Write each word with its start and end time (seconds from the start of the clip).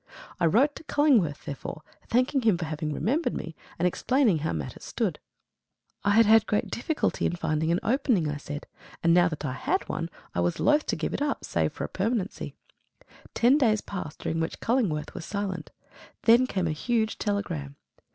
I 0.39 0.47
wrote 0.47 0.75
to 0.77 0.83
Cullingworth, 0.85 1.45
therefore, 1.45 1.83
thanking 2.07 2.41
him 2.41 2.57
for 2.57 2.65
having 2.65 2.91
remembered 2.91 3.35
me, 3.35 3.55
and 3.77 3.87
explaining 3.87 4.39
how 4.39 4.51
matters 4.51 4.83
stood. 4.83 5.19
I 6.03 6.15
had 6.15 6.25
had 6.25 6.47
great 6.47 6.71
difficulty 6.71 7.27
in 7.27 7.35
finding 7.35 7.71
an 7.71 7.79
opening, 7.83 8.27
I 8.27 8.37
said, 8.37 8.65
and 9.03 9.13
now 9.13 9.29
that 9.29 9.45
I 9.45 9.51
had 9.53 9.87
one 9.87 10.09
I 10.33 10.39
was 10.39 10.59
loth 10.59 10.87
to 10.87 10.95
give 10.95 11.13
it 11.13 11.21
up 11.21 11.45
save 11.45 11.73
for 11.73 11.83
a 11.83 11.87
permanency. 11.87 12.55
Ten 13.35 13.59
days 13.59 13.81
passed, 13.81 14.17
during 14.17 14.39
which 14.39 14.59
Cullingworth 14.59 15.13
was 15.13 15.23
silent. 15.23 15.69
Then 16.23 16.47
came 16.47 16.65
a 16.65 16.71
huge 16.71 17.19
telegram. 17.19 17.75